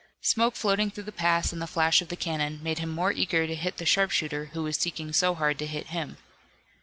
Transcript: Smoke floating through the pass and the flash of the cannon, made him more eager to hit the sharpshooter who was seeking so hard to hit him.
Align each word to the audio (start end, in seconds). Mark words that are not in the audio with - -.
Smoke 0.23 0.55
floating 0.55 0.89
through 0.89 1.03
the 1.03 1.11
pass 1.11 1.53
and 1.53 1.61
the 1.61 1.67
flash 1.67 2.01
of 2.01 2.07
the 2.07 2.15
cannon, 2.15 2.59
made 2.63 2.79
him 2.79 2.89
more 2.89 3.11
eager 3.11 3.45
to 3.45 3.53
hit 3.53 3.77
the 3.77 3.85
sharpshooter 3.85 4.45
who 4.45 4.63
was 4.63 4.75
seeking 4.75 5.13
so 5.13 5.35
hard 5.35 5.59
to 5.59 5.67
hit 5.67 5.89
him. 5.89 6.17